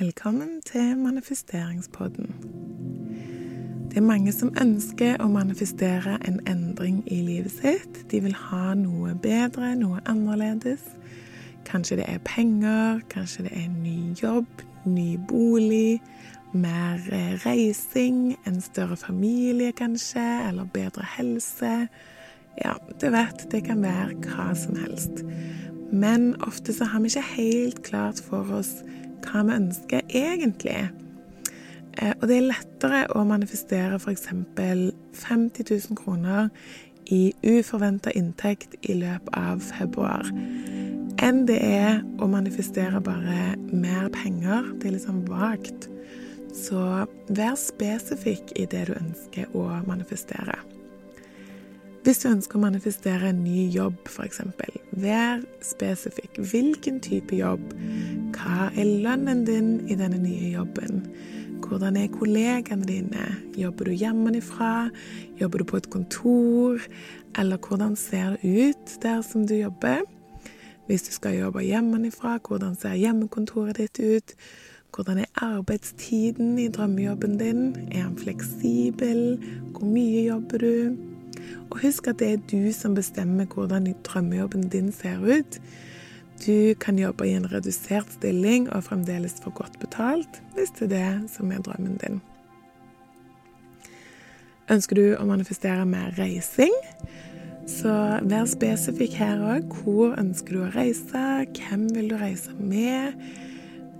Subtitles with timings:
[0.00, 2.34] Velkommen til manifesteringspodden.
[3.90, 7.98] Det er mange som ønsker å manifestere en endring i livet sitt.
[8.08, 10.86] De vil ha noe bedre, noe annerledes.
[11.68, 16.00] Kanskje det er penger, kanskje det er en ny jobb, ny bolig,
[16.54, 21.74] mer eh, reising, en større familie kanskje, eller bedre helse.
[22.56, 22.72] Ja,
[23.02, 25.20] du vet, det kan være hva som helst.
[25.92, 28.78] Men ofte så har vi ikke helt klart for oss
[29.26, 30.78] hva vi ønsker egentlig.
[31.98, 34.28] Eh, og det er lettere å manifestere f.eks.
[34.30, 36.50] 50 000 kroner
[37.10, 40.28] i uforventa inntekt i løpet av februar
[41.20, 44.70] enn det er å manifestere bare mer penger.
[44.80, 45.88] Det er litt sånn vagt.
[46.56, 46.80] Så
[47.30, 50.56] vær spesifikk i det du ønsker å manifestere.
[52.00, 54.40] Hvis du ønsker å manifestere en ny jobb, f.eks.,
[55.02, 56.40] vær spesifikk.
[56.40, 57.74] Hvilken type jobb?
[58.40, 61.02] Hva er lønnen din i denne nye jobben?
[61.60, 63.24] Hvordan er kollegaene dine?
[63.52, 64.88] Jobber du hjemmefra?
[65.36, 66.80] Jobber du på et kontor?
[67.36, 70.00] Eller hvordan ser det ut der som du jobber?
[70.86, 74.32] Hvis du skal jobbe hjemmefra, hvordan ser hjemmekontoret ditt ut?
[74.94, 77.76] Hvordan er arbeidstiden i drømmejobben din?
[77.92, 79.36] Er den fleksibel?
[79.76, 80.96] Hvor mye jobber du?
[81.70, 85.60] Og husk at det er du som bestemmer hvordan drømmejobben din ser ut.
[86.40, 90.92] Du kan jobbe i en redusert stilling og fremdeles få godt betalt, hvis det er
[90.94, 92.20] det som er drømmen din.
[94.70, 96.72] Ønsker du å manifestere mer reising?
[97.68, 97.92] Så
[98.24, 99.68] vær spesifikk her òg.
[99.82, 101.24] Hvor ønsker du å reise?
[101.58, 103.18] Hvem vil du reise med?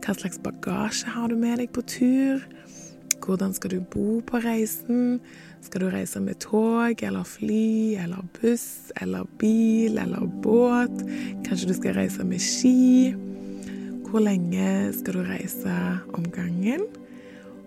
[0.00, 2.46] Hva slags bagasje har du med deg på tur?
[3.20, 5.20] Hvordan skal du bo på reisen?
[5.60, 11.04] Skal du reise med tog eller fly eller buss eller bil eller båt?
[11.44, 13.12] Kanskje du skal reise med ski?
[14.08, 15.76] Hvor lenge skal du reise
[16.16, 16.88] om gangen?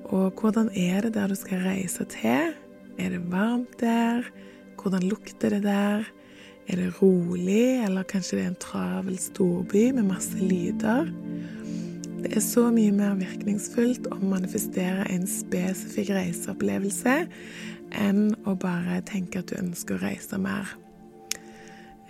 [0.10, 2.52] Og hvordan er det der du skal reise til?
[2.98, 4.26] Er det varmt der?
[4.82, 6.04] Hvordan lukter det der?
[6.68, 11.10] Er det rolig, eller kanskje det er en travel storby med masse lyder?
[12.24, 17.16] Det er så mye mer virkningsfullt å manifestere en spesifikk reiseopplevelse
[18.00, 20.72] enn å bare tenke at du ønsker å reise mer.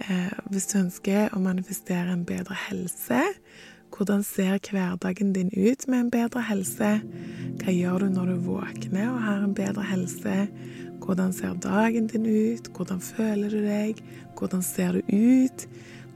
[0.05, 3.23] Eh, hvis du ønsker å manifestere en bedre helse,
[3.93, 6.93] hvordan ser hverdagen din ut med en bedre helse?
[7.63, 10.37] Hva gjør du når du våkner og har en bedre helse?
[11.01, 12.69] Hvordan ser dagen din ut?
[12.69, 14.05] Hvordan føler du deg?
[14.37, 15.67] Hvordan ser du ut?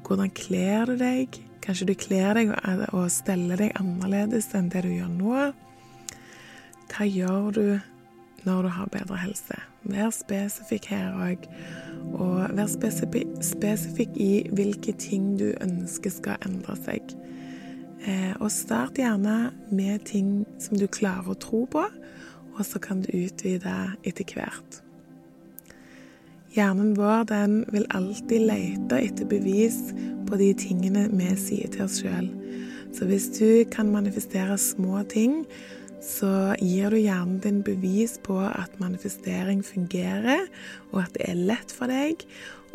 [0.05, 1.46] Hvordan kler du deg?
[1.67, 2.53] Kanskje du kler deg
[2.95, 5.33] og steller deg annerledes enn det du gjør nå.
[6.87, 7.65] Hva gjør du
[8.47, 9.57] når du har bedre helse?
[9.83, 11.43] Vær spesifikk her òg.
[12.15, 17.11] Og vær spesifikk, i hvilke ting du ønsker skal endre seg.
[18.07, 21.83] Eh, og start gjerne med ting som du klarer å tro på,
[22.55, 23.75] og så kan du utvide
[24.07, 24.86] etter hvert.
[26.55, 29.91] Hjernen vår den vil alltid lete etter bevis
[30.27, 32.29] på de tingene vi sier til oss sjøl.
[32.95, 35.43] Så hvis du kan manifestere små ting,
[36.03, 40.45] så gir du hjernen din bevis på at manifestering fungerer,
[40.93, 42.23] og at det er lett for deg.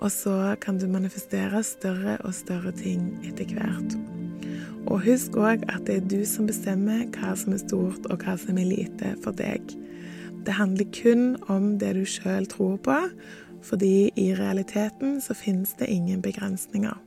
[0.02, 3.96] Og så kan du manifestere større og større ting etter hvert.
[4.90, 8.34] Og husk òg at det er du som bestemmer hva som er stort, og hva
[8.40, 9.62] som er lite for deg.
[10.42, 12.98] Det handler kun om det du sjøl tror på,
[13.62, 16.98] fordi i realiteten så finnes det ingen begrensninger.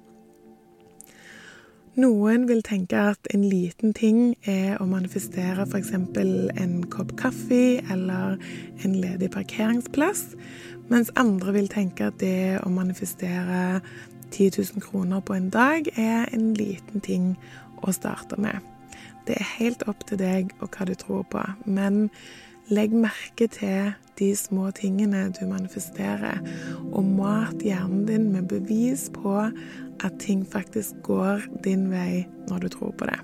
[1.95, 5.93] Noen vil tenke at en liten ting er å manifestere f.eks.
[5.95, 8.35] en kopp kaffe eller
[8.83, 10.33] en ledig parkeringsplass,
[10.91, 13.79] mens andre vil tenke at det å manifestere
[14.35, 17.37] 10 000 kroner på en dag er en liten ting
[17.79, 18.59] å starte med.
[19.25, 22.09] Det er helt opp til deg og hva du tror på, men
[22.70, 26.40] legg merke til de små tingene du manifesterer,
[26.92, 29.38] og mat hjernen din med bevis på
[30.03, 33.20] at ting faktisk går din vei når du tror på det.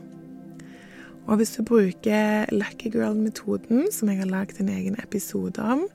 [1.28, 5.86] Og hvis du bruker Lucky Girl-metoden, som jeg har lagd en egen episode om,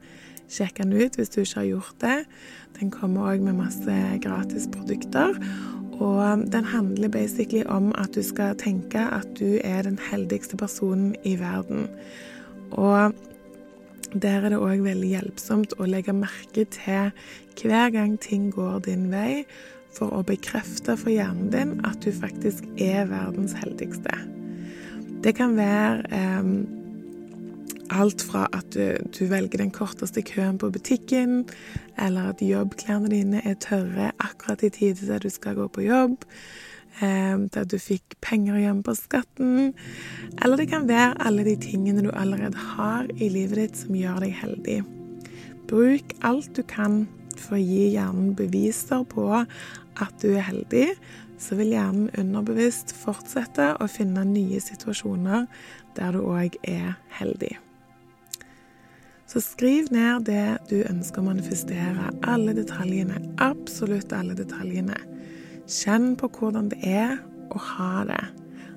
[0.49, 2.19] sjekk den ut hvis du ikke har gjort det.
[2.78, 5.34] Den kommer òg med masse gratis produkter.
[5.96, 11.14] Og den handler basically om at du skal tenke at du er den heldigste personen
[11.25, 11.88] i verden.
[12.70, 13.14] Og
[14.14, 17.12] der er det òg veldig hjelpsomt å legge merke til
[17.56, 19.46] hver gang ting går din vei,
[19.96, 24.12] for å bekrefte for hjernen din at du faktisk er verdens heldigste.
[25.24, 26.50] Det kan være eh,
[27.94, 31.44] alt fra at du, du, velger den korteste køen på butikken,
[31.98, 36.24] eller at jobbklærne dine er tørre akkurat i tide til du skal gå på jobb,
[37.00, 39.72] eh, til at du fikk penger igjen på skatten.
[40.42, 44.24] Eller det kan være alle de tingene du allerede har i livet ditt som gjør
[44.26, 44.80] deg heldig.
[45.66, 47.04] Bruk alt du kan
[47.36, 50.88] for å gi hjernen beviser på at du er heldig,
[51.38, 55.46] så vil hjernen underbevisst fortsette å finne nye situasjoner
[55.96, 57.56] der du òg er heldig.
[59.26, 62.11] Så skriv ned det du ønsker å manifestere.
[62.31, 63.19] Alle detaljene.
[63.43, 64.99] Absolutt alle detaljene.
[65.67, 67.17] Kjenn på hvordan det er
[67.50, 68.23] å ha det.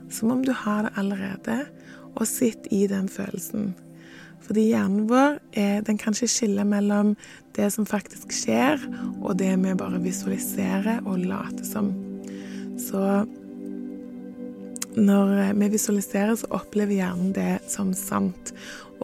[0.09, 1.59] Som om du har det allerede,
[2.15, 3.75] og sitt i den følelsen.
[4.41, 7.13] Fordi hjernen vår er, den kan ikke skille mellom
[7.53, 8.81] det som faktisk skjer,
[9.21, 11.91] og det vi bare visualiserer og later som.
[12.81, 13.03] Så
[14.97, 18.53] når vi visualiserer, så opplever hjernen det som sant,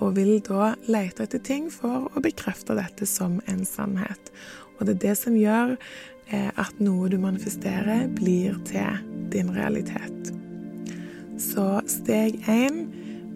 [0.01, 4.31] og vil da lete etter ting for å bekrefte dette som en sannhet.
[4.75, 8.99] Og det er det som gjør eh, at noe du manifesterer, blir til
[9.31, 10.33] din realitet.
[11.39, 12.85] Så steg én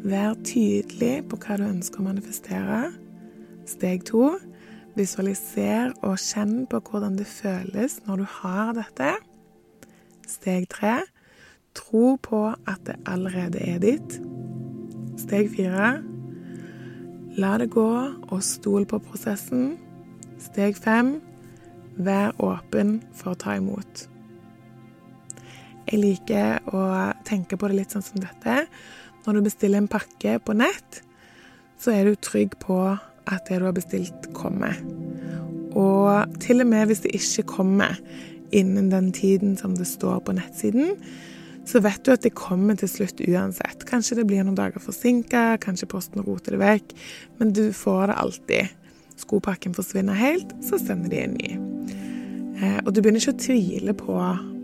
[0.03, 2.81] vær tydelig på hva du ønsker å manifestere.
[3.69, 4.33] Steg to
[4.97, 9.13] visualiser og kjenn på hvordan det føles når du har dette.
[10.27, 10.97] Steg tre
[11.79, 14.19] tro på at det allerede er ditt.
[15.19, 15.97] Steg fire
[17.39, 17.89] La det gå,
[18.33, 19.77] og stol på prosessen.
[20.41, 21.19] Steg fem
[21.99, 24.07] vær åpen for å ta imot.
[25.89, 26.81] Jeg liker å
[27.25, 28.65] tenke på det litt sånn som dette.
[29.25, 30.99] Når du bestiller en pakke på nett,
[31.79, 32.77] så er du trygg på
[33.29, 34.75] at det du har bestilt, kommer.
[35.77, 37.99] Og til og med hvis det ikke kommer
[38.55, 40.97] innen den tiden som det står på nettsiden,
[41.67, 43.85] så vet du at det kommer til slutt uansett.
[43.89, 46.93] Kanskje det blir noen dager forsinka, kanskje Posten roter det vekk,
[47.39, 48.75] men du får det alltid.
[49.19, 51.51] Skopakken forsvinner helt, så sender de en ny.
[52.59, 54.15] Eh, og du begynner ikke å tvile på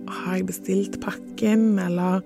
[0.06, 2.24] har jeg bestilt pakken, eller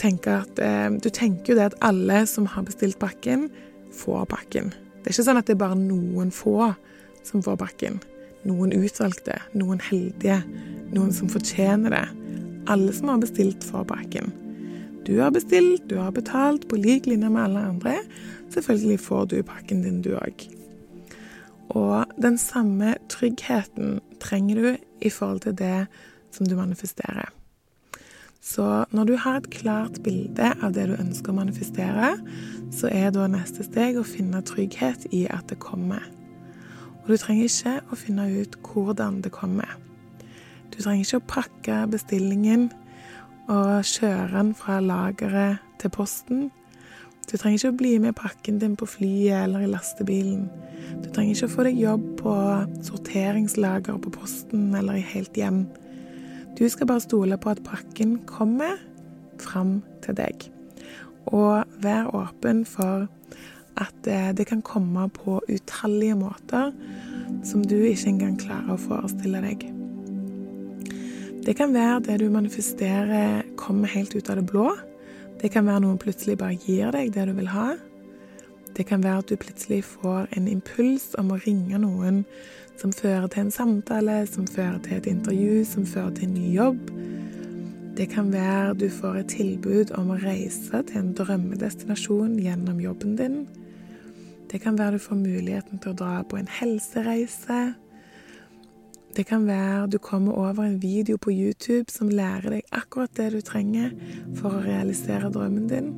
[0.00, 3.48] tenker at eh, Du tenker jo det at alle som har bestilt pakken,
[3.96, 4.70] får pakken.
[4.70, 6.70] Det er ikke sånn at det er bare noen få
[7.26, 7.98] som får pakken.
[8.48, 10.38] Noen utvalgte, noen heldige,
[10.94, 12.19] noen som fortjener det
[12.70, 14.30] alle som har bestilt får pakken.
[15.06, 17.96] Du har bestilt, du har betalt på lik linje med alle andre.
[18.54, 20.46] Selvfølgelig får du pakken din, du òg.
[21.70, 25.86] Og den samme tryggheten trenger du i forhold til det
[26.30, 27.30] som du manifesterer.
[28.40, 32.14] Så når du har et klart bilde av det du ønsker å manifestere,
[32.72, 36.06] så er da neste steg å finne trygghet i at det kommer.
[37.02, 39.76] Og du trenger ikke å finne ut hvordan det kommer.
[40.70, 42.70] Du trenger ikke å pakke bestillingen
[43.50, 46.48] og kjøre den fra lageret til posten.
[47.30, 50.48] Du trenger ikke å bli med pakken din på flyet eller i lastebilen.
[51.02, 52.34] Du trenger ikke å få deg jobb på
[52.86, 55.64] sorteringslager på posten eller i helt hjem.
[56.58, 58.80] Du skal bare stole på at pakken kommer
[59.40, 60.48] fram til deg.
[61.30, 63.06] Og vær åpen for
[63.80, 66.72] at eh, det kan komme på utallige måter
[67.46, 69.79] som du ikke engang klarer å forestille deg.
[71.40, 74.70] Det kan være det du manifesterer, kommer helt ut av det blå.
[75.40, 77.70] Det kan være noen plutselig bare gir deg det du vil ha.
[78.76, 82.24] Det kan være at du plutselig får en impuls om å ringe noen
[82.80, 86.52] som fører til en samtale, som fører til et intervju, som fører til en ny
[86.54, 86.92] jobb.
[87.96, 93.16] Det kan være du får et tilbud om å reise til en drømmedestinasjon gjennom jobben
[93.16, 93.42] din.
[94.52, 97.74] Det kan være du får muligheten til å dra på en helsereise.
[99.16, 103.32] Det kan være du kommer over en video på YouTube som lærer deg akkurat det
[103.34, 103.90] du trenger
[104.38, 105.88] for å realisere drømmen din.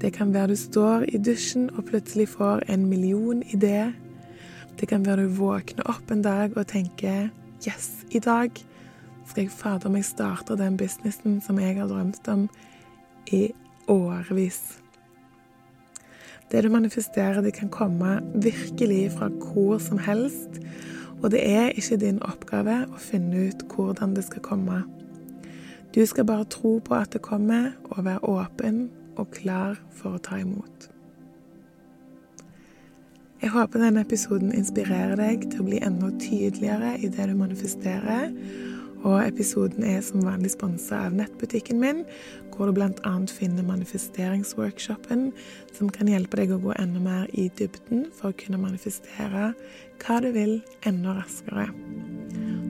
[0.00, 3.92] Det kan være du står i dusjen og plutselig får en million ideer.
[4.80, 7.28] Det kan være du våkner opp en dag og tenker
[7.60, 8.50] 'Yes, i dag
[9.26, 12.48] skal jeg fader meg starte den businessen som jeg har drømt om
[13.32, 13.52] i
[13.88, 14.80] årevis'.
[16.50, 20.60] Det du manifesterer, det kan komme virkelig fra hvor som helst.
[21.22, 24.82] Og det er ikke din oppgave å finne ut hvordan det skal komme.
[25.94, 30.20] Du skal bare tro på at det kommer, og være åpen og klar for å
[30.20, 30.90] ta imot.
[33.42, 38.30] Jeg håper denne episoden inspirerer deg til å bli enda tydeligere i det du manifesterer,
[39.06, 42.02] og episoden er som vanlig sponsa av nettbutikken min,
[42.50, 43.12] hvor du bl.a.
[43.30, 45.28] finner manifesteringsworkshopen,
[45.76, 49.52] som kan hjelpe deg å gå enda mer i dybden for å kunne manifestere
[50.02, 50.56] hva du vil,
[50.88, 51.68] enda raskere.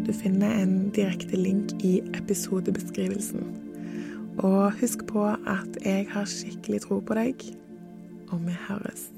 [0.06, 3.46] Du finner en direkte link i episodebeskrivelsen.
[4.44, 7.46] Og husk på at jeg har skikkelig tro på deg,
[8.28, 9.08] og vi høres.